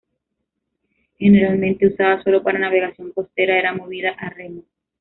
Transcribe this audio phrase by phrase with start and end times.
[1.19, 4.63] Generalmente usada solo para navegación costera, era movida a remo.